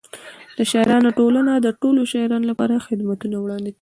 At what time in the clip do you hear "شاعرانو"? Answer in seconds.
0.71-1.09, 2.11-2.49